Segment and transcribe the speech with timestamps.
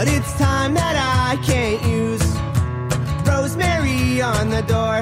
[0.00, 2.22] but it's time that I can't use.
[3.28, 4.96] Rosemary on the door,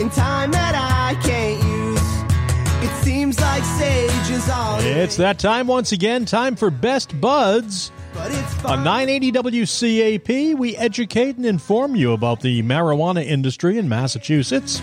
[0.00, 2.90] in time that I can't use.
[2.90, 4.80] It seems like sage is all.
[4.80, 6.24] It's that time once again.
[6.24, 7.92] Time for Best Buds.
[8.14, 8.84] but it's On fine.
[8.84, 14.80] 980 WCAP, we educate and inform you about the marijuana industry in Massachusetts.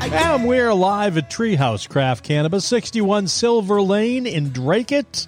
[0.00, 5.26] And we're live at Treehouse Craft Cannabis, 61 Silver Lane in Dracut.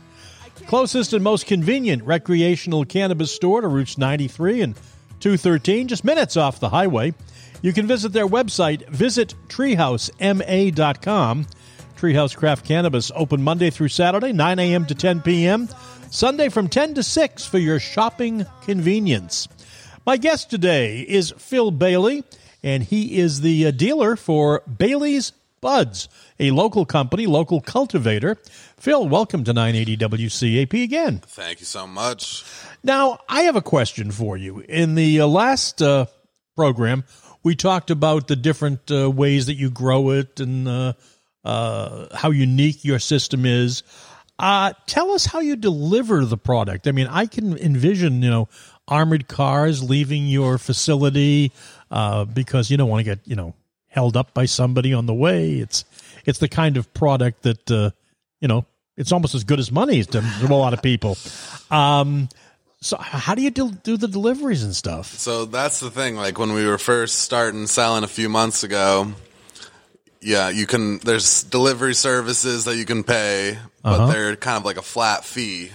[0.66, 4.74] Closest and most convenient recreational cannabis store to Routes 93 and
[5.20, 7.14] 213, just minutes off the highway.
[7.62, 11.46] You can visit their website, visit treehousema.com.
[11.96, 14.84] Treehouse Craft Cannabis open Monday through Saturday, 9 a.m.
[14.86, 15.68] to 10 p.m.
[16.10, 19.48] Sunday from 10 to 6 for your shopping convenience.
[20.04, 22.22] My guest today is Phil Bailey,
[22.62, 25.32] and he is the uh, dealer for Bailey's
[25.66, 28.36] Buds, a local company, local cultivator.
[28.76, 31.18] Phil, welcome to 980 WCAP again.
[31.26, 32.44] Thank you so much.
[32.84, 34.60] Now, I have a question for you.
[34.60, 36.06] In the uh, last uh,
[36.54, 37.02] program,
[37.42, 40.92] we talked about the different uh, ways that you grow it and uh,
[41.44, 43.82] uh, how unique your system is.
[44.38, 46.86] Uh, tell us how you deliver the product.
[46.86, 48.48] I mean, I can envision, you know,
[48.86, 51.50] armored cars leaving your facility
[51.90, 53.52] uh, because you don't want to get, you know,
[53.96, 55.54] held up by somebody on the way.
[55.54, 55.84] It's
[56.24, 57.90] it's the kind of product that uh,
[58.40, 58.64] you know
[58.96, 61.16] it's almost as good as money to, to a lot of people.
[61.70, 62.28] Um,
[62.80, 65.06] so how do you do, do the deliveries and stuff?
[65.14, 66.14] So that's the thing.
[66.16, 69.12] Like when we were first starting selling a few months ago,
[70.20, 70.98] yeah, you can.
[70.98, 74.12] There's delivery services that you can pay, but Uh-huh.
[74.12, 75.70] they're kind of like a flat fee,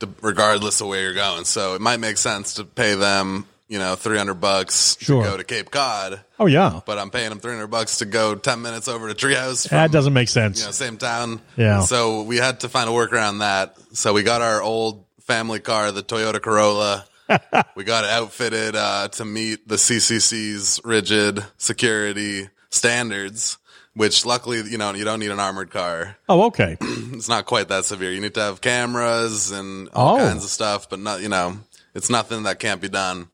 [0.00, 1.44] to, regardless of where you're going.
[1.44, 5.22] So it might make sense to pay them, you know, three hundred bucks Sure.
[5.24, 8.04] to go to Cape Cod, Oh yeah, but I'm paying them three hundred bucks to
[8.04, 9.68] go ten minutes over to Treehouse.
[9.70, 10.60] that doesn't make sense.
[10.60, 11.40] you know, same town.
[11.56, 11.80] Yeah.
[11.80, 13.76] So we had to find a workaround that.
[13.94, 17.06] So we got our old family car, the Toyota Corolla.
[17.76, 23.58] we got it outfitted uh, to meet the CCC's rigid security standards.
[23.94, 26.16] Which luckily, you know, you don't need an armored car.
[26.26, 28.10] Oh okay, It's not quite that severe.
[28.10, 30.18] You need to have cameras and all Oh.
[30.18, 31.58] kinds of stuff, but not, you know,
[31.94, 33.28] it's nothing that can't be done.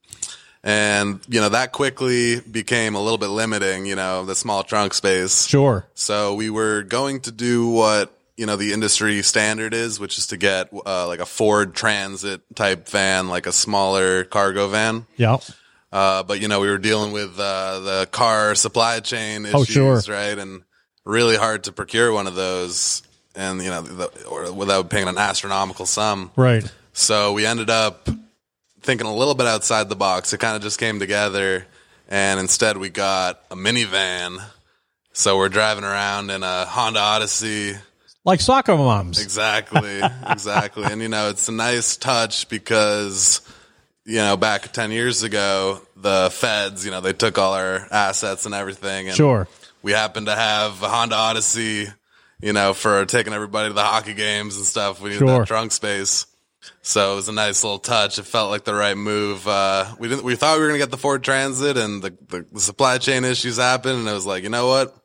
[0.63, 4.93] And, you know, that quickly became a little bit limiting, you know, the small trunk
[4.93, 5.47] space.
[5.47, 5.87] sure.
[5.93, 10.27] So we were going to do what you know the industry standard is, which is
[10.27, 15.05] to get uh, like a Ford Transit type van, like a smaller cargo van.
[15.17, 15.37] Yeah.
[15.91, 19.63] Uh, but you know we were dealing with uh, the car supply chain issues, Oh,
[19.65, 20.01] sure.
[20.07, 20.37] right?
[20.37, 20.61] And
[21.03, 23.01] really hard to procure one of those,
[23.35, 26.31] and you know the, or without paying an astronomical sum.
[26.37, 26.63] Right.
[26.93, 28.07] So we ended up
[28.81, 30.33] thinking a little bit outside the box.
[30.33, 31.65] It kind of just came together,
[32.07, 34.41] and instead we got a minivan.
[35.13, 37.73] So we're driving around in a Honda Odyssey.
[38.25, 39.21] Like soccer moms.
[39.21, 40.83] Exactly, exactly.
[40.85, 43.41] And you know, it's a nice touch because
[44.05, 48.47] you know, back 10 years ago, the feds, you know, they took all our assets
[48.47, 49.07] and everything.
[49.07, 49.47] And Sure.
[49.83, 51.87] we happened to have a Honda Odyssey,
[52.41, 54.99] you know, for taking everybody to the hockey games and stuff.
[54.99, 55.39] We needed Sure.
[55.39, 56.25] that trunk space.
[56.81, 58.19] So it was a nice little touch.
[58.19, 59.47] It felt like the right move.
[59.47, 62.17] Uh, we didn't, we thought we were going to get the Ford Transit and the,
[62.27, 63.99] the, the supply chain issues happened.
[63.99, 64.95] And it was like, you know what?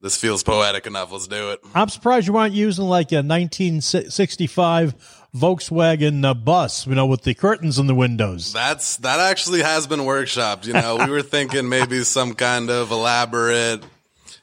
[0.00, 1.12] This feels poetic enough.
[1.12, 1.60] Let's do it.
[1.74, 4.94] I'm surprised you aren't using like a 1965
[5.34, 8.52] Volkswagen uh, bus, you know, with the curtains in the windows.
[8.52, 10.66] That's that actually has been workshopped.
[10.66, 13.82] You know, we were thinking maybe some kind of elaborate,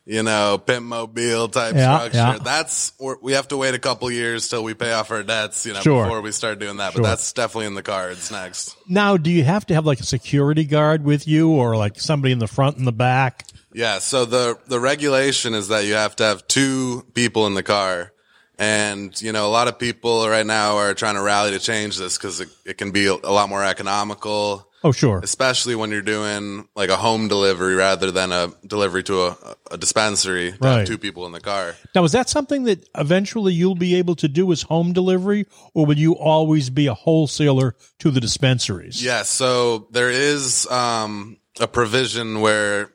[0.05, 2.17] you know, pimp mobile type Yeah, structure.
[2.17, 2.37] yeah.
[2.43, 5.73] That's we have to wait a couple years till we pay off our debts, you
[5.73, 6.03] know, Sure.
[6.03, 6.93] before we start doing that.
[6.93, 7.01] Sure.
[7.03, 8.75] But that's definitely in the cards next.
[8.89, 12.31] Now, do you have to have like a security guard with you or like somebody
[12.31, 13.45] in the front and the back?
[13.73, 13.99] Yeah.
[13.99, 18.11] So the the regulation is that you have to have two people in the car.
[18.59, 21.97] And, you know, a lot of people right now are trying to rally to change
[21.97, 24.67] this because it, it can be a lot more economical.
[24.83, 25.19] Oh, sure.
[25.23, 29.37] especially when you're doing like a home delivery rather than a delivery to a,
[29.71, 30.77] a dispensary to Right.
[30.79, 31.75] have two people in the car.
[31.93, 35.85] Now, is that something that eventually you'll be able to do as home delivery or
[35.85, 39.03] will you always be a wholesaler to the dispensaries?
[39.03, 42.91] Yeah, so there is um, a provision where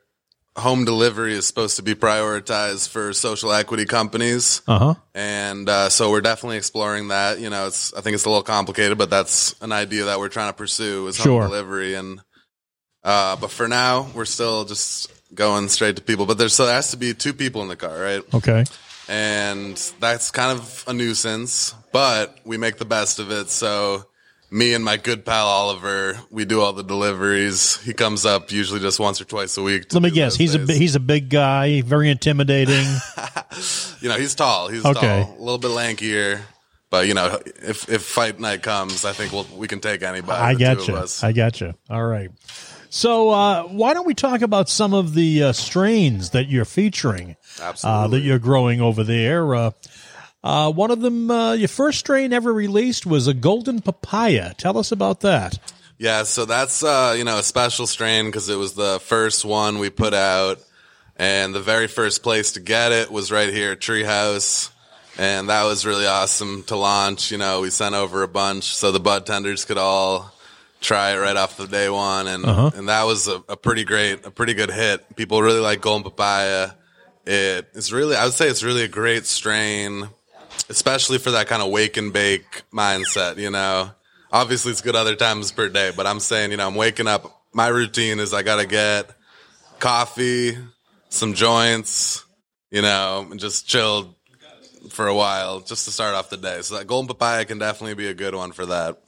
[0.57, 4.63] home delivery is supposed to be prioritized for social equity companies.
[4.67, 4.95] Uh huh.
[5.15, 7.39] And uh, so we're definitely exploring that.
[7.39, 10.29] You know, it's I think it's a little complicated, but that's an idea that we're
[10.31, 11.43] trying to pursue is home Sure.
[11.43, 11.95] delivery.
[11.95, 12.21] And
[13.05, 16.25] uh, but for now, we're still just going straight to people.
[16.27, 18.23] But there's so there has to be two people in the car, right?
[18.35, 18.65] Okay.
[19.09, 23.51] and that's kind of a nuisance, but we make the best of it.
[23.51, 24.05] So
[24.51, 27.79] me and my good pal Oliver, we do all the deliveries.
[27.83, 29.93] He comes up usually just once or twice a week.
[29.93, 30.37] Let me guess.
[30.37, 30.67] He's a days.
[30.69, 32.85] bi- he's a big guy, very intimidating.
[34.01, 34.69] you know, he's tall.
[34.69, 35.23] He's Okay.
[35.25, 36.41] tall, a little bit lankier,
[36.91, 40.41] But you know, if if fight night comes, I think we'll, we can take anybody.
[40.41, 40.97] I got you.
[41.23, 41.75] I got you.
[41.91, 42.31] All right.
[42.89, 47.37] So uh, why don't we talk about some of the uh, strains that you're featuring,
[47.83, 49.55] uh, that you're growing over there?
[50.47, 54.55] Uh, one of them, uh, your first strain ever released was a golden papaya.
[54.55, 55.59] Tell us about that.
[55.99, 59.81] Yeah, so that's uh, you know a special strain because it was the first one
[59.81, 60.61] we put out,
[61.17, 64.71] and the very first place to get it was right here at Treehouse,
[65.19, 67.33] and that was really awesome to launch.
[67.33, 70.33] You know, we sent over a bunch so the bud tenders could all
[70.81, 74.25] try it right off the day one, and and that was a, a pretty great,
[74.25, 75.17] a pretty good hit.
[75.17, 76.71] People really like golden papaya.
[77.27, 80.09] It is really, I would say, it's really a great strain,
[80.69, 83.39] especially for that kind of wake and bake mindset.
[83.39, 83.91] You know,
[84.33, 87.43] obviously it's good other times per day, but I'm saying, you know, I'm waking up.
[87.53, 89.11] My routine is I got to get
[89.79, 90.59] coffee,
[91.09, 92.25] some joints,
[92.71, 94.15] you know, and just chilled
[94.91, 96.61] for a while just to start off the day.
[96.63, 98.99] So that golden papaya can definitely be a good one for that.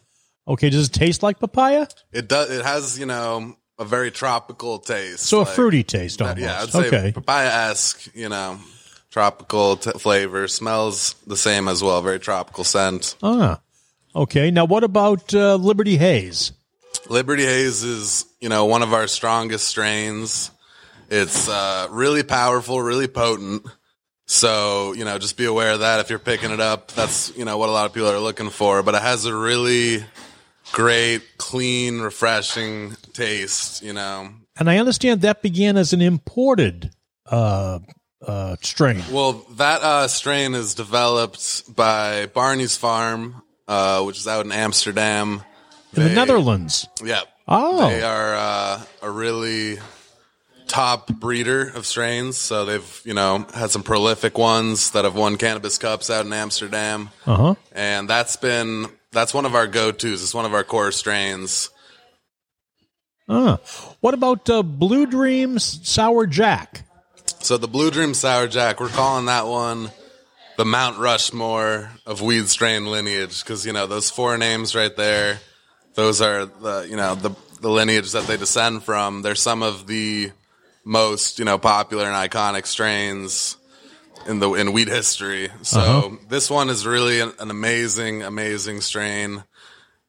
[0.46, 1.86] Okay, does it taste like papaya?
[2.10, 2.50] It does.
[2.50, 5.20] It has, you know, a very tropical taste.
[5.20, 6.40] So a fruity taste almost.
[6.40, 7.12] Yeah, I'd say okay.
[7.12, 8.14] papaya esque.
[8.14, 8.58] You know,
[9.10, 10.48] tropical t- flavor.
[10.48, 12.00] Smells the same as well.
[12.02, 13.16] Very tropical scent.
[13.22, 13.60] Ah,
[14.14, 14.50] okay.
[14.50, 16.52] Now, what about uh, Liberty Haze?
[17.08, 20.50] Liberty Haze is, you know, one of our strongest strains.
[21.10, 23.66] It's uh, really powerful, really potent.
[24.26, 26.92] So, you know, just be aware of that if you're picking it up.
[26.92, 28.82] That's, you know, what a lot of people are looking for.
[28.82, 30.04] But it has a really
[30.72, 34.28] great, clean, refreshing taste, you know.
[34.58, 36.90] And I understand that began as an imported
[37.24, 37.78] uh,
[38.26, 39.02] uh, strain.
[39.10, 45.42] Well, that uh, strain is developed by Barney's Farm, uh, which is out in Amsterdam.
[45.94, 46.86] In the Netherlands.
[47.02, 47.22] Yeah.
[47.46, 47.88] Oh.
[47.88, 49.78] They are uh, a really
[50.66, 52.36] top breeder of strains.
[52.36, 56.32] So they've, you know, had some prolific ones that have won cannabis cups out in
[56.32, 57.08] Amsterdam.
[57.24, 57.54] Uh huh.
[57.72, 60.22] And that's been, that's one of our go-tos.
[60.22, 61.70] It's one of our core strains.
[63.30, 63.58] Ah.
[64.00, 66.84] What about uh, Blue Dreams Sour Jack?
[67.40, 69.90] So the Blue Dream Sour Jack, we're calling that one
[70.56, 75.38] the Mount Rushmore of weed strain lineage because you know those four names right there,
[75.94, 77.30] those are the you know the
[77.60, 79.22] the lineage that they descend from.
[79.22, 80.32] They're some of the
[80.84, 83.56] most you know popular and iconic strains
[84.26, 85.48] in the in weed history.
[85.62, 89.44] So this one is really an, an amazing, amazing strain.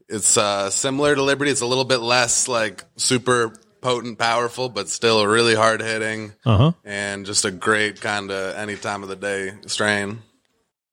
[0.09, 1.51] It's uh, similar to Liberty.
[1.51, 6.33] It's a little bit less like super potent, powerful, but still a really hard hitting
[6.45, 6.71] Uh huh.
[6.83, 10.19] and just a great kind of any time of the day strain.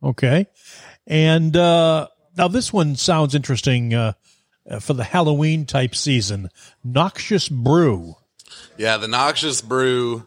[0.02, 0.46] Okay.
[1.06, 4.12] And uh, now this one sounds interesting uh,
[4.68, 6.48] uh, for the Halloween type season.
[6.84, 8.16] Noxious Brew.
[8.76, 10.26] Yeah, the noxious brew.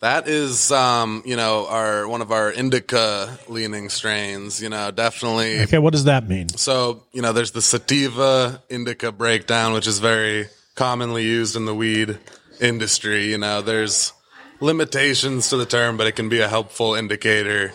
[0.00, 4.62] That is, um, you know, our one of our indica leaning strains.
[4.62, 5.60] You know, definitely.
[5.62, 6.48] Okay, what does that mean?
[6.50, 11.74] So, you know, there's the sativa indica breakdown, which is very commonly used in the
[11.74, 12.18] weed
[12.60, 13.30] industry.
[13.30, 14.12] You know, there's
[14.60, 17.72] limitations to the term, but it can be a helpful indicator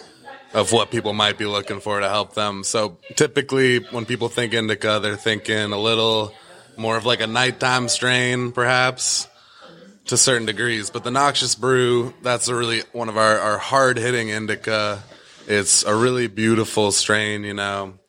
[0.54, 2.64] of what people might be looking for to help them.
[2.64, 6.34] So typically when people think indica, they're thinking a little
[6.78, 9.28] more of like a nighttime strain, perhaps
[10.06, 10.90] to certain degrees.
[10.90, 15.04] But the noxious brew, that's a really one of our, our hard hitting indica.
[15.48, 18.00] It's a really beautiful strain, you know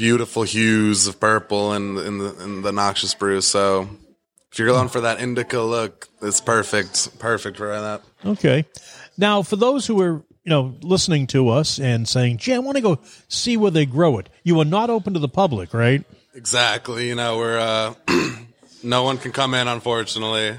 [0.00, 3.42] beautiful hues of purple in in the, in the noxious brew.
[3.42, 3.88] So
[4.50, 8.02] if you're going for that indica look, it's perfect, perfect for that.
[8.24, 8.64] Okay.
[9.18, 12.76] Now, for those who are you know listening to us and saying, "Gee, I want
[12.76, 16.02] to go see where they grow it," you are not open to the public, right?
[16.34, 17.08] Exactly.
[17.08, 17.94] You know, we're uh,
[18.82, 20.56] no one can come in, unfortunately.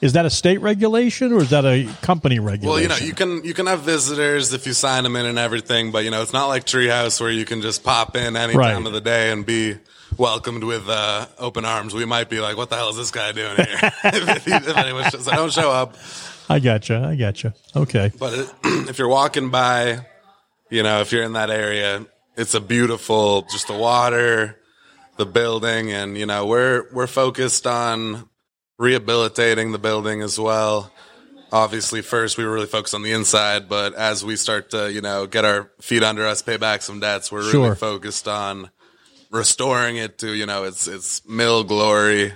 [0.00, 2.68] Is that a state regulation or is that a company regulation?
[2.68, 5.38] Well, you know, you can you can have visitors if you sign them in and
[5.38, 8.54] everything, but you know, it's not like Treehouse where you can just pop in any
[8.56, 8.72] Right.
[8.72, 9.76] time of the day and be
[10.18, 11.94] welcomed with uh, open arms.
[11.94, 13.66] We might be like, "What the hell is this guy doing here?"
[14.04, 15.96] if, if anyone shows, so don't show up.
[16.50, 17.06] I gotcha.
[17.08, 17.54] I gotcha.
[17.74, 18.10] Okay.
[18.18, 18.50] But it,
[18.90, 20.04] if you're walking by,
[20.70, 22.04] you know, if you're in that area,
[22.36, 24.58] it's a beautiful, just the water,
[25.16, 28.28] the building, and you know, we're we're focused on
[28.78, 30.90] rehabilitating the building as well.
[31.52, 35.00] Obviously, first we were really focused on the inside, but as we start to, you
[35.00, 37.62] know, get our feet under us, pay back some debts, we're Sure.
[37.66, 38.70] really focused on
[39.30, 42.32] restoring it to, you know, its its mill glory.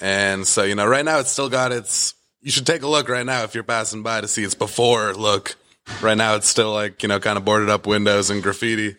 [0.00, 2.14] And so, you know, right now it's still got its.
[2.40, 5.12] You should take a look right now if you're passing by to see its before
[5.14, 5.56] look.
[6.00, 8.96] Right now it's still like you know, kind of boarded up windows and graffiti.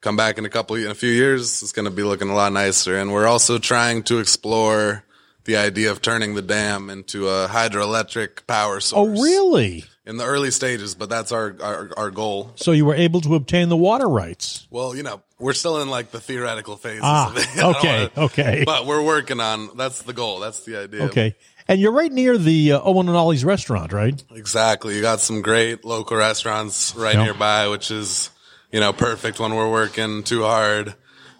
[0.00, 2.34] Come back in a couple, in a few years, it's going to be looking a
[2.34, 2.96] lot nicer.
[2.96, 5.04] And we're also trying to explore
[5.46, 8.92] the idea of turning the dam into a hydroelectric power source.
[8.94, 9.84] Oh, really?
[10.04, 12.52] in the early stages, but that's our, our our goal.
[12.54, 14.64] So you were able to obtain the water rights.
[14.70, 17.00] Well, you know, we're still in like the theoretical phase.
[17.02, 17.48] Ah, of it.
[17.76, 18.62] Okay, wanna- okay.
[18.64, 20.38] But we're working on that's the goal.
[20.38, 21.02] That's the idea.
[21.06, 21.34] Okay.
[21.66, 24.22] And you're right near the uh, Owen and Ollie's restaurant, right?
[24.30, 24.94] Exactly.
[24.94, 27.24] You got some great local restaurants right Yeah.
[27.24, 28.30] nearby, which is,
[28.70, 30.94] you know, perfect when we're working too hard.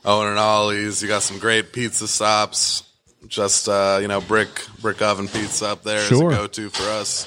[0.05, 1.01] Owen and Ollie's.
[1.01, 2.83] You got some great pizza stops.
[3.29, 6.31] Just, uh, you know, brick, brick oven pizza up there Sure.
[6.31, 7.27] is a go-to for us.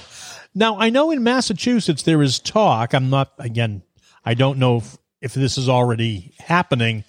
[0.56, 2.94] Now, I know in Massachusetts there is talk.
[2.94, 3.84] I'm not again.
[4.25, 7.03] I don't know if, if this is already happening,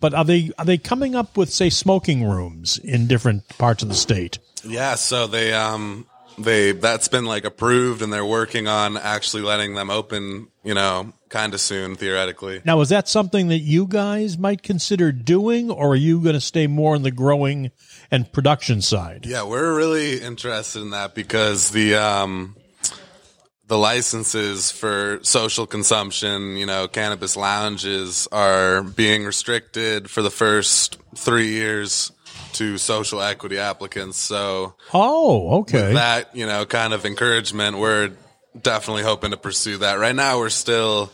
[0.00, 3.88] but are they are they coming up with say smoking rooms in different parts of
[3.88, 4.38] the state?
[4.64, 4.94] Yeah.
[4.94, 6.06] So they, um,
[6.38, 11.12] they, that's been like approved and they're working on actually letting them open, you know,
[11.28, 12.62] kind of soon, theoretically.
[12.64, 16.40] Now, is that something that you guys might consider doing, or are you going to
[16.40, 17.70] stay more on the growing
[18.10, 19.26] and production side?
[19.26, 22.56] Yeah, we're really interested in that because the um
[23.68, 30.98] the licenses for social consumption, you know, cannabis lounges are being restricted for the first
[31.16, 32.12] 3 years
[32.52, 34.18] to social equity applicants.
[34.18, 35.94] So Oh, okay.
[35.94, 38.12] that, you know, kind of encouragement, we're
[38.62, 39.98] definitely hoping to pursue that.
[39.98, 41.10] Right now we're still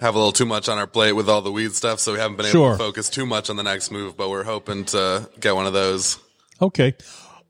[0.00, 2.18] have a little too much on our plate with all the weed stuff, so we
[2.18, 2.72] haven't been able Sure.
[2.72, 5.72] to focus too much on the next move, but we're hoping to get one of
[5.72, 6.18] those.
[6.60, 6.94] Okay.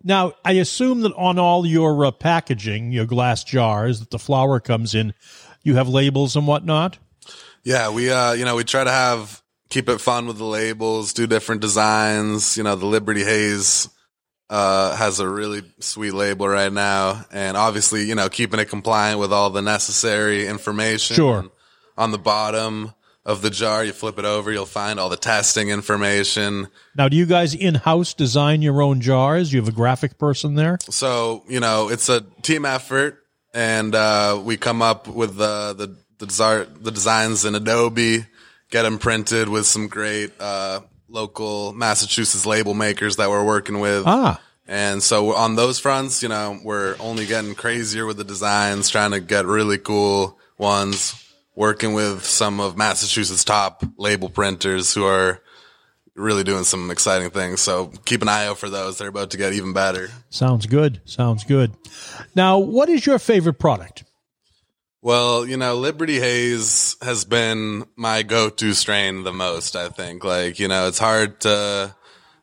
[0.04, 4.60] Now, I assume that on all your uh, packaging, your glass jars that the flower
[4.60, 5.12] comes in,
[5.64, 6.98] you have labels and whatnot.
[7.64, 11.12] Yeah, we uh you know, we try to have keep it fun with the labels,
[11.12, 12.56] do different designs.
[12.56, 13.88] You know, the Liberty Haze
[14.48, 19.18] uh has a really sweet label right now and obviously, you know, keeping it compliant
[19.18, 21.16] with all the necessary information.
[21.16, 21.50] Sure.
[21.98, 22.92] On the bottom
[23.24, 26.68] of the jar, you flip it over, you'll find all the testing information.
[26.94, 29.52] Now, do you guys in house design your own jars?
[29.52, 30.78] You have a graphic person there?
[30.90, 35.96] So, you know, it's a team effort and uh, we come up with the, the,
[36.18, 38.24] the, desire, the designs in Adobe,
[38.70, 44.04] get them printed with some great uh, local Massachusetts label makers that we're working with.
[44.06, 48.88] Ah, And so on those fronts, you know, we're only getting crazier with the designs,
[48.88, 51.14] trying to get really cool ones,
[51.54, 55.40] working with some of Massachusetts top label printers who are
[56.14, 57.60] really doing some exciting things.
[57.60, 58.98] So keep an eye out for those.
[58.98, 60.08] They're about to get even better.
[60.30, 61.00] sounds good.
[61.04, 61.72] Sounds good.
[62.34, 64.04] Now, what is your favorite product?
[65.02, 70.24] Well, you know, Liberty Haze has been my go-to strain the most, I think.
[70.24, 71.94] Like, you know, it's hard to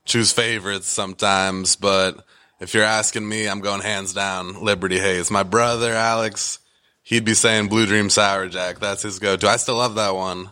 [0.06, 2.26] choose favorites sometimes, but
[2.60, 5.30] if you're asking me, I'm going hands down Liberty Haze.
[5.30, 6.60] My brother, Alex,
[7.02, 8.80] he'd be saying Blue Dream Sour Jack.
[8.80, 9.50] That's his go-to.
[9.50, 10.50] I still love that one.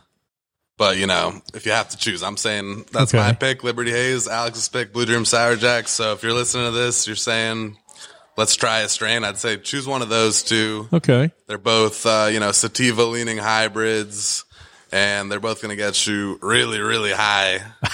[0.78, 3.24] But, you know, if you have to choose, I'm saying that's Okay.
[3.24, 4.28] my pick, Liberty Haze.
[4.28, 5.88] Alex's pick, Blue Dream Sour Jack.
[5.88, 7.78] So if you're listening to this, you're saying,
[8.42, 9.24] let's try a strain.
[9.24, 10.90] I'd say choose one of those two.
[10.92, 11.32] Okay.
[11.46, 14.46] They're both, uh, you know, sativa leaning hybrids,
[14.92, 17.60] and they're both going to get you really, really high.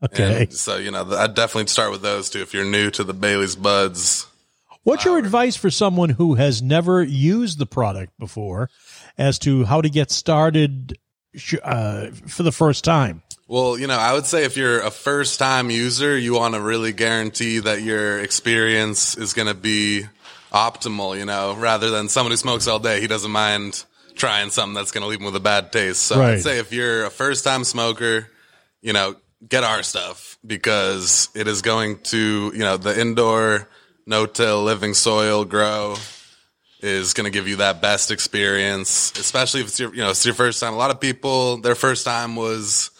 [0.00, 0.42] Okay.
[0.42, 3.12] And so, you know, I'd definitely start with those two if you're new to the
[3.12, 4.28] Bailey's Buds.
[4.84, 8.70] What's your advice for someone who has never used the product before
[9.18, 10.96] as to how to get started
[11.64, 13.22] uh, for the first time?
[13.48, 16.60] Well, you know, I would say if you're a first time user, you want to
[16.60, 20.04] really guarantee that your experience is going to be
[20.52, 23.00] optimal, you know, rather than someone who smokes all day.
[23.00, 23.86] He doesn't mind
[24.16, 26.02] trying something that's going to leave him with a bad taste.
[26.02, 26.34] So Right.
[26.34, 28.28] I'd say if you're a first time smoker,
[28.82, 29.16] you know,
[29.48, 33.66] get our stuff because it is going to, you know, the indoor
[34.04, 35.96] no till living soil grow
[36.80, 40.26] is going to give you that best experience, especially if it's your, you know, it's
[40.26, 40.74] your first time.
[40.74, 42.90] A lot of people, their first time was,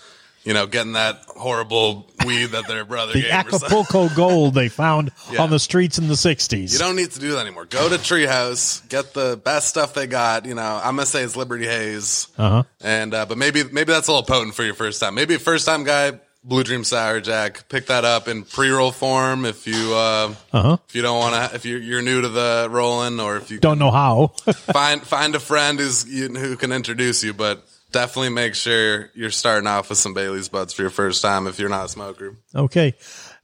[0.45, 3.31] you know, getting that horrible weed that their brother The gave.
[3.31, 5.43] Acapulco gold they found Yeah.
[5.43, 6.73] on the streets in the 60s.
[6.73, 7.67] You don't need to do that anymore.
[7.67, 10.47] Go to Treehouse, get the best stuff they got.
[10.47, 12.63] You know, I'm gonna say it's Liberty Haze, uh-huh.
[12.81, 15.15] and uh, but maybe maybe that's a little potent for your first time.
[15.15, 19.45] Maybe first time guy, Blue Dream Sour Jack, pick that up in pre roll form
[19.45, 20.77] if you uh, Uh-huh.
[20.89, 23.59] if you don't want to if you're you're new to the rolling or if you
[23.59, 24.29] Don't know how.
[24.73, 29.31] find find a friend who's you, who can introduce you, but definitely make sure you're
[29.31, 32.37] starting off with some Bailey's buds for your first time if you're not a smoker.
[32.55, 32.95] okay.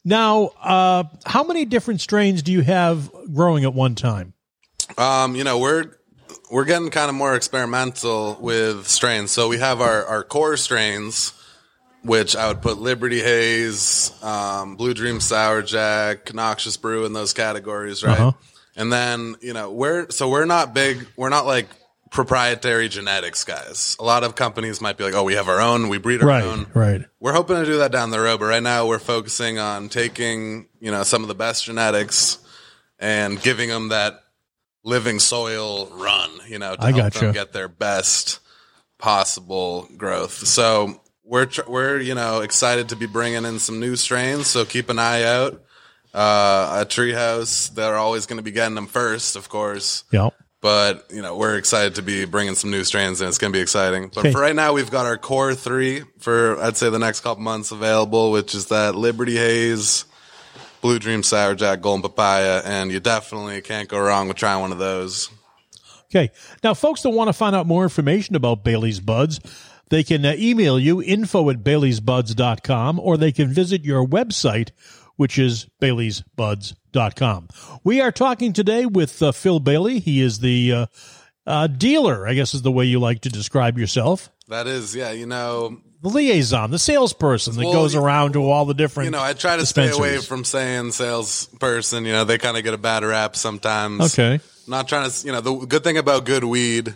[0.04, 4.34] Now, uh, how many different strains do you have growing at one time?
[4.98, 5.96] Um, you know, we're
[6.50, 9.30] we're getting kind of more experimental with strains.
[9.30, 11.32] So we have our our core strains,
[12.02, 17.32] which I would put Liberty Haze, um, Blue Dream Sour Jack, Noxious Brew in those
[17.32, 18.20] categories, right?
[18.20, 18.32] Uh-huh.
[18.76, 21.06] And then you know we're so we're not big.
[21.16, 21.66] We're not like
[22.14, 23.96] proprietary genetics guys.
[24.00, 26.28] A lot of companies might be like, oh, we have our own, we breed our
[26.28, 26.66] Right, own.
[26.72, 27.02] right.
[27.20, 30.68] We're hoping to do that down the road, but right now we're focusing on taking,
[30.80, 32.38] you know, some of the best genetics
[32.98, 34.20] and giving them that
[34.84, 37.18] living soil run, you know, to I help gotcha.
[37.26, 38.38] them get their best
[38.98, 40.32] possible growth.
[40.46, 44.46] So we're tr- we're you know excited to be bringing in some new strains.
[44.46, 45.60] So keep an eye out.
[46.14, 50.04] Uh, at Treehouse, they're always going to be getting them first, of course.
[50.12, 50.28] Yeah.
[50.64, 53.56] But you know, we're excited to be bringing some new strains, and it's going to
[53.56, 54.08] be exciting.
[54.08, 54.32] But Okay.
[54.32, 57.70] for right now, we've got our core three for I'd say the next couple months
[57.70, 60.06] available, which is that Liberty Haze,
[60.80, 64.72] Blue Dream Sour Jack, Golden Papaya, and you definitely can't go wrong with trying one
[64.72, 65.28] of those.
[66.06, 66.30] Okay.
[66.62, 69.40] Now, folks that want to find out more information about Bailey's Buds,
[69.90, 74.70] they can uh, email you info at baileysbuds.com or they can visit your website,
[75.16, 77.48] which is baileysbuds.com.
[77.82, 79.98] We are talking today with uh, Phil Bailey.
[80.00, 80.86] He is the uh,
[81.46, 84.30] uh, dealer, I guess is the way you like to describe yourself.
[84.48, 88.66] That is, yeah, you know, The liaison, the salesperson that Well, goes around to all
[88.66, 89.06] the different.
[89.06, 92.04] you know, I try to stay away from saying salesperson.
[92.04, 94.18] You know, they kind of get a bad rap sometimes.
[94.18, 94.40] Okay.
[94.68, 96.94] not trying to, you know, the good thing about good weed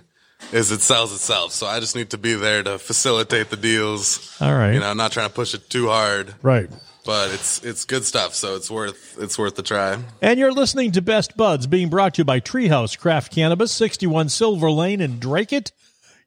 [0.53, 1.53] is it sells itself.
[1.53, 4.37] So I just need to be there to facilitate the deals.
[4.41, 4.75] All right.
[4.75, 6.69] You know, I'm not trying to push it too hard, right.
[7.09, 8.35] But it's it's good stuff.
[8.35, 9.97] So it's worth it's worth the try.
[10.21, 14.29] And you're listening to Best Buds, being brought to you by Treehouse Craft Cannabis, 61
[14.29, 15.73] Silver Lane in It.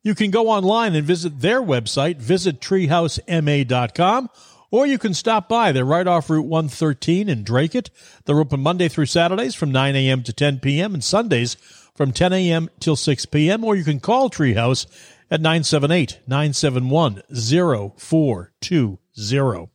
[0.01, 4.29] You can go online and visit their website, visit treehousema.com,
[4.71, 5.71] or you can stop by.
[5.71, 7.91] They're right off Route 113 in Dracut.
[8.25, 10.23] They're open Monday through Saturdays from 9 a.m.
[10.23, 10.95] to 10 p.m.
[10.95, 11.57] and Sundays
[11.93, 12.71] from 10 a.m.
[12.79, 13.63] till 6 p.m.
[13.63, 14.87] Or you can call Treehouse
[15.29, 19.67] at 978 971 0420.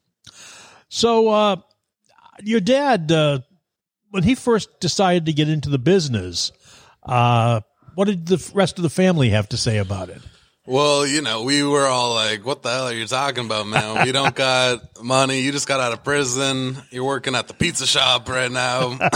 [0.88, 1.56] So, uh,
[2.42, 3.40] your dad, uh,
[4.10, 6.52] when he first decided to get into the business,
[7.02, 7.60] uh,
[7.94, 10.20] what did the rest of the family have to say about it?
[10.66, 14.04] Well, you know, we were all like, "What the hell are you talking about, man?
[14.04, 15.40] We don't got money.
[15.40, 16.76] You just got out of prison.
[16.90, 18.98] You're working at the pizza shop right now."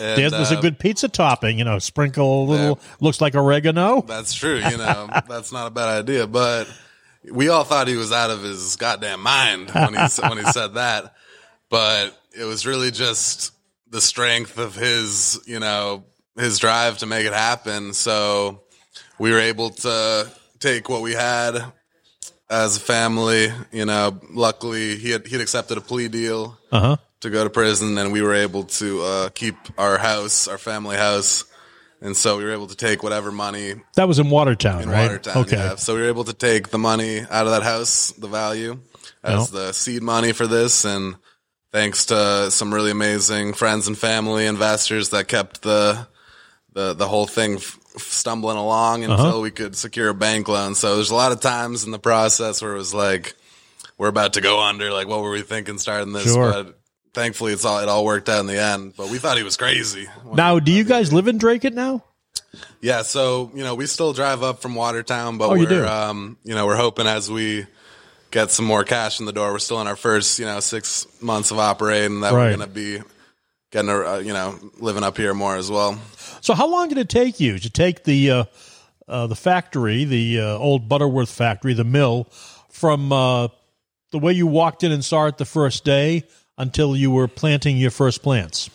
[0.00, 3.34] And, There's, there's a uh, good pizza topping, you know, sprinkle a little, looks like
[3.34, 4.00] oregano.
[4.00, 4.56] That's true.
[4.56, 6.26] You know, that's not a bad idea.
[6.26, 6.66] But
[7.30, 10.74] we all thought he was out of his goddamn mind when he when he said
[10.74, 11.14] that.
[11.68, 13.52] But it was really just
[13.90, 16.04] the strength of his, you know,
[16.36, 17.92] his drive to make it happen.
[17.92, 18.62] So
[19.18, 21.62] we were able to take what we had
[22.50, 23.52] as a family.
[23.70, 26.96] You know, luckily he had he had accepted a plea deal Uh huh.
[27.20, 30.96] to go to prison, and we were able to uh, keep our house, our family
[30.96, 31.44] house.
[32.02, 35.02] And so we were able to take whatever money That was in Watertown, in right?
[35.02, 35.36] Watertown.
[35.44, 35.56] okay.
[35.56, 35.76] Yeah.
[35.76, 38.80] So we were able to take the money out of that house, the value,
[39.22, 41.14] as the seed money for this, and
[41.72, 46.06] thanks to some really amazing friends and family investors that kept the
[46.72, 49.40] the the whole thing f- stumbling along until Uh-huh.
[49.40, 50.74] we could secure a bank loan.
[50.74, 53.34] So there's a lot of times in the process where it was like
[53.98, 54.90] we're about to go under.
[54.90, 56.24] Like, what were we thinking starting this?
[56.24, 56.50] Sure.
[56.50, 56.78] But
[57.14, 58.94] thankfully, it's all it all worked out in the end.
[58.96, 60.06] But we thought he was crazy.
[60.32, 62.04] Now, do you guys live in Dracut now?
[62.80, 65.86] Yeah, so you know, we still drive up from Watertown, but Oh, you we're do?
[65.86, 67.66] um, you know, we're hoping as we
[68.30, 71.06] get some more cash in the door, we're still in our first, you know, six
[71.20, 72.46] months of operating that Right.
[72.50, 73.00] we're gonna be
[73.70, 75.98] getting a, uh, you know, living up here more as well.
[76.40, 78.44] So, how long did it take you to take the uh,
[79.08, 82.28] uh, the factory, the uh, old Butterworth factory, the mill,
[82.70, 83.48] from uh,
[84.10, 86.24] the way you walked in and saw it the first day
[86.58, 88.70] until you were planting your first plants?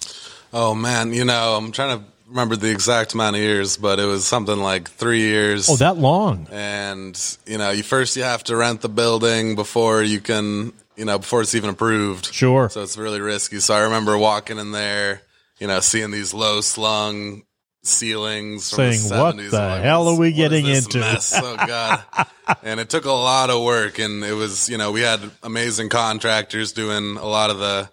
[0.53, 4.05] Oh man, you know, I'm trying to remember the exact amount of years, but it
[4.05, 5.69] was something like three years.
[5.69, 6.47] Oh, that long?
[6.51, 11.05] and you know, you first you have to rent the building before you can, you
[11.05, 12.33] know, before it's even approved.
[12.33, 12.69] Sure.
[12.69, 13.59] So it's really risky.
[13.59, 15.21] So I remember walking in there,
[15.59, 17.43] you know, seeing these low slung
[17.87, 21.33] ceilings, from Saying, the "What the like, hell are we getting into?" Mess?
[21.35, 22.03] Oh god!
[22.63, 25.89] and it took a lot of work, and it was, you know, we had amazing
[25.89, 27.89] contractors doing a lot of the,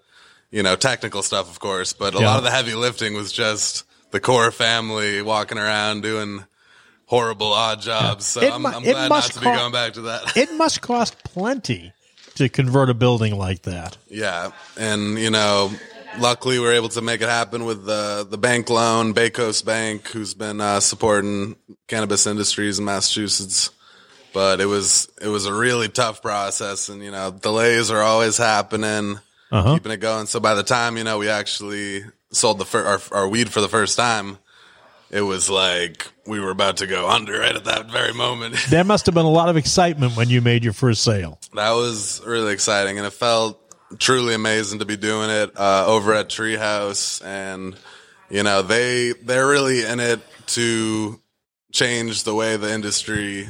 [0.50, 2.26] you know, technical stuff, of course, but a Yeah.
[2.26, 6.44] lot of the heavy lifting was just the core family walking around doing
[7.07, 8.26] horrible odd jobs.
[8.26, 10.37] So It I'm, mu- I'm glad not to be co- going back to that.
[10.37, 11.92] It must cost plenty
[12.37, 13.96] to convert a building like that.
[14.09, 15.70] Yeah, and you know,
[16.18, 19.64] luckily we were able to make it happen with the the bank loan, Bay Coast
[19.64, 21.57] Bank, who's been uh, supporting
[21.88, 23.70] cannabis industries in Massachusetts.
[24.33, 28.37] But it was it was a really tough process, and you know, delays are always
[28.37, 29.18] happening,
[29.53, 29.74] Uh-huh.
[29.74, 30.27] keeping it going.
[30.27, 33.61] So by the time you know we actually sold the fir- our, our weed for
[33.61, 34.38] the first time,
[35.12, 38.57] it was like we were about to go under right at that very moment.
[38.70, 41.38] There must have been a lot of excitement when you made your first sale.
[41.55, 43.63] That was really exciting, and it felt
[43.98, 47.24] truly amazing to be doing it uh, over at Treehouse.
[47.24, 47.76] And
[48.30, 51.20] you know, they they're really in it to
[51.72, 53.48] change the way the industry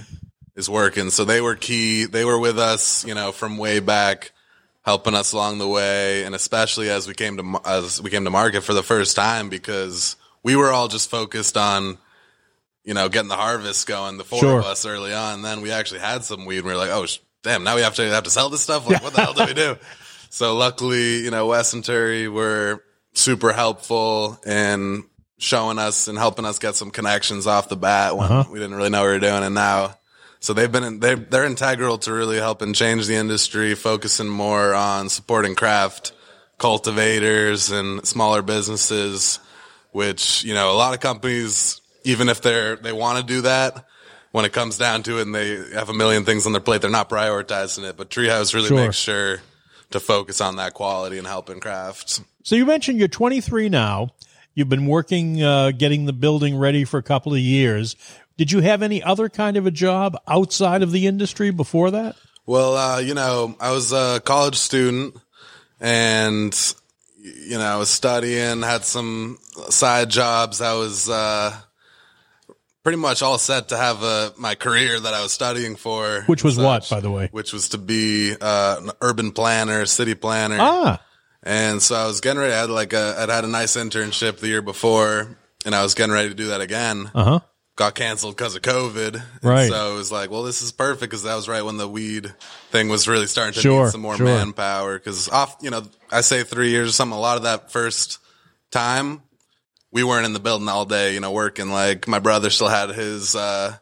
[0.56, 1.10] is working.
[1.10, 2.04] So they were key.
[2.04, 4.32] They were with us, you know, from way back,
[4.84, 8.30] helping us along the way, and especially as we came to as we came to
[8.30, 11.98] market for the first time because we were all just focused on,
[12.84, 14.58] you know, getting the harvest going, the four Sure.
[14.58, 15.42] of us early on.
[15.42, 17.82] Then we actually had some weed and we were like, oh, sh- damn, now we
[17.82, 18.88] have to have to sell this stuff.
[18.88, 19.76] Like, what the hell do we do?
[20.34, 25.04] So luckily, you know, Wes and Terry were super helpful in
[25.38, 28.50] showing us and helping us get some connections off the bat when Uh-huh.
[28.50, 29.44] we didn't really know what we were doing.
[29.44, 29.96] And now,
[30.40, 35.08] so they've been, they're, they're integral to really helping change the industry, focusing more on
[35.08, 36.12] supporting craft
[36.58, 39.38] cultivators and smaller businesses,
[39.92, 43.86] which, you know, a lot of companies, even if they're, they want to do that,
[44.32, 46.80] when it comes down to it and they have a million things on their plate,
[46.80, 47.96] they're not prioritizing it.
[47.96, 48.76] But Treehouse really Sure.
[48.84, 49.38] makes sure
[49.94, 52.20] to focus on that quality and helping crafts.
[52.42, 54.10] So you mentioned you're 23 now.
[54.52, 57.94] You've been working, uh, getting the building ready for a couple of years.
[58.36, 62.16] Did you have any other kind of a job outside of the industry before that?
[62.44, 65.16] Well, uh, you know, I was a college student
[65.80, 66.74] and,
[67.22, 70.60] you know, I was studying, had some side jobs.
[70.60, 71.56] I was, uh,
[72.84, 76.22] pretty much all set to have uh, my career that I was studying for.
[76.26, 77.28] Which was and what, by the way?
[77.32, 80.58] Which was to be uh, an urban planner, city planner.
[80.60, 81.02] Ah,
[81.42, 82.52] And so I was getting ready.
[82.52, 85.94] I had like a, I'd had a nice internship the year before and I was
[85.94, 87.10] getting ready to do that again.
[87.14, 87.40] uh huh.
[87.76, 89.14] Got canceled because of COVID.
[89.14, 89.68] And Right.
[89.68, 92.32] So it was like, well, this is perfect because that was right when the weed
[92.70, 94.26] thing was really starting to Sure, need some more sure.
[94.26, 94.96] manpower.
[95.00, 98.18] Cause off, you know, I say three years or something, a lot of that first
[98.70, 99.22] time
[99.94, 101.70] we weren't in the building all day, you know, working.
[101.70, 103.76] Like my brother still had his, uh,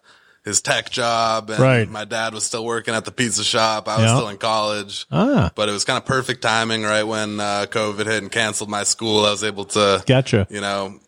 [0.44, 1.88] his tech job and Right.
[1.88, 3.88] my dad was still working at the pizza shop.
[3.88, 4.16] I was Yeah.
[4.16, 8.06] still in college Ah, but it was kind of perfect timing right when uh, COVID
[8.06, 9.24] hit and canceled my school.
[9.24, 10.46] I was able to, gotcha.
[10.50, 11.00] you know,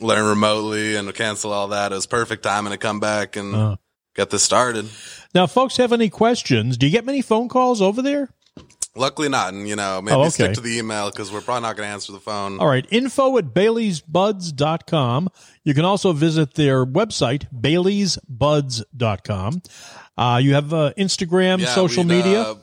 [0.00, 1.92] learn remotely and cancel all that.
[1.92, 3.76] It was perfect timing to come back and Uh.
[4.16, 4.88] get this started.
[5.34, 6.76] Now, folks have any questions?
[6.76, 8.28] Do you get many phone calls over there?
[8.96, 10.30] Luckily not, and you know, maybe Oh, okay.
[10.30, 12.58] stick to the email because we're probably not going to answer the phone.
[12.58, 12.84] All right.
[12.90, 15.28] Info at baileysbuds.com.
[15.62, 17.46] You can also visit their website,
[18.50, 19.62] baileysbuds.com.
[20.16, 22.42] Uh, you have uh, Instagram, Yeah, social media.
[22.42, 22.54] uh,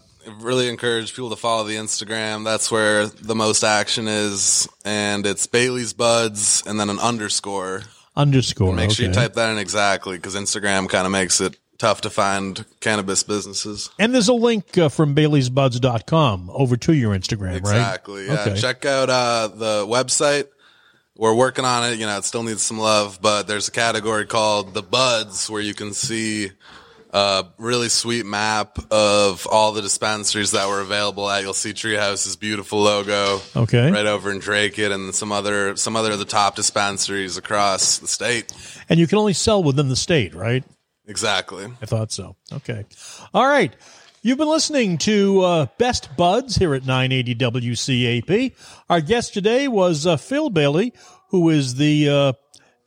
[0.41, 2.43] really encourage people to follow the Instagram.
[2.43, 7.83] That's where the most action is, and it's Bailey's Buds and then an underscore.
[8.15, 8.73] underscore.
[8.73, 12.09] Make sure you type that in exactly because Instagram kind of makes it tough to
[12.09, 13.89] find cannabis businesses.
[13.99, 17.55] And there's a link uh, from baileysbuds.com over to your Instagram, right?
[17.57, 18.25] Exactly.
[18.27, 18.41] Yeah.
[18.47, 18.55] Okay.
[18.59, 20.47] Check out uh, the website.
[21.15, 21.99] We're working on it.
[21.99, 25.61] You know, it still needs some love, but there's a category called the buds where
[25.61, 26.51] you can see
[27.11, 31.41] a really sweet map of all the dispensaries that were available at.
[31.41, 33.89] You'll see Treehouse's beautiful logo Okay.
[33.89, 38.07] right over in Dracut and some other some other of the top dispensaries across the
[38.07, 38.53] state.
[38.89, 40.63] And you can only sell within the state, right?
[41.07, 41.65] Exactly.
[41.81, 42.35] I thought so.
[42.51, 42.85] Okay.
[43.33, 43.73] All right.
[44.21, 48.53] You've been listening to uh, Best Buds here at 980 WCAP.
[48.89, 50.93] Our guest today was uh, Phil Bailey,
[51.29, 52.33] who is the uh,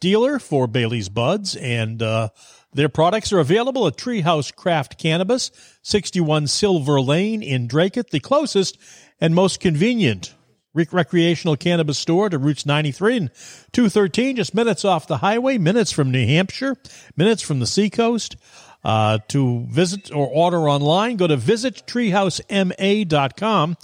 [0.01, 2.29] dealer for Bailey's Buds, and uh,
[2.75, 5.51] their products are available at Treehouse Craft Cannabis,
[5.83, 8.77] 61 Silver Lane in Dracut, the closest
[9.21, 10.35] and most convenient
[10.75, 13.31] recreational cannabis store to Routes 93 and
[13.73, 16.77] 213, just minutes off the highway, minutes from New Hampshire,
[17.17, 18.37] minutes from the seacoast.
[18.83, 23.77] Uh, to visit or order online, go to visit visittreehousema.com.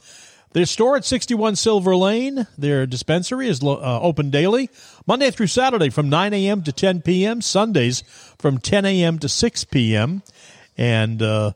[0.52, 4.70] Their store at 61 Silver Lane, their dispensary is lo- uh, open daily,
[5.06, 6.62] Monday through Saturday from 9 a.m.
[6.62, 8.04] to 10 p.m., Sundays
[8.38, 9.18] from 10 a.m.
[9.18, 10.22] to 6 p.m.
[10.78, 11.52] And uh,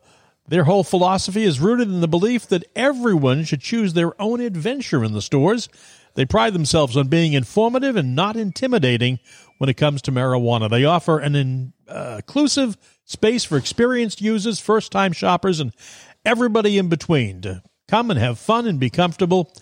[0.50, 5.04] their whole philosophy is rooted in the belief that everyone should choose their own adventure
[5.04, 5.68] in the stores.
[6.14, 9.20] They pride themselves on being informative and not intimidating
[9.58, 10.68] when it comes to marijuana.
[10.68, 15.72] They offer an in, uh, inclusive space for experienced users, first time shoppers, and
[16.24, 19.52] everybody in between to come and have fun and be comfortable.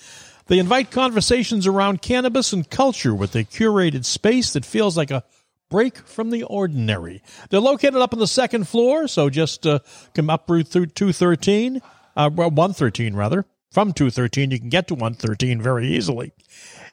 [0.46, 5.22] They invite conversations around cannabis and culture with a curated space that feels like a
[5.68, 7.22] break from the ordinary.
[7.50, 9.80] They're located up on the second floor, so just uh,
[10.14, 11.80] come up through 213,
[12.16, 13.44] uh, well, 113 rather.
[13.70, 16.32] From 213, you can get to 113 very easily.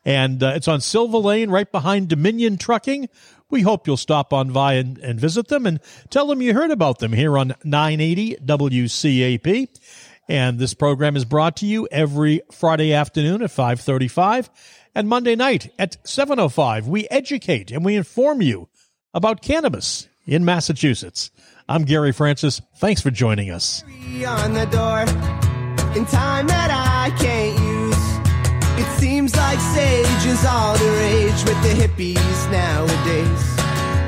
[0.03, 3.07] And uh, it's on Silver Lane, right behind Dominion Trucking.
[3.49, 6.71] We hope you'll stop on by and, and visit them and tell them you heard
[6.71, 9.69] about them here on 980 WCAP.
[10.27, 14.49] And this program is brought to you every Friday afternoon at 535
[14.95, 16.87] and Monday night at 705.
[16.87, 18.69] We educate and we inform you
[19.13, 21.29] about cannabis in Massachusetts.
[21.67, 22.61] I'm Gary Francis.
[22.77, 23.83] Thanks for joining us.
[24.25, 25.01] on the door
[25.95, 28.85] in time that I can't use.
[28.87, 33.55] It seems like sage is all the rage with the hippies nowadays.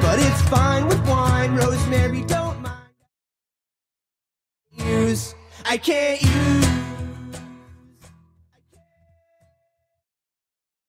[0.01, 2.75] But it's fine with wine, rosemary, don't mind.
[4.77, 5.35] Use
[5.69, 6.86] I can't use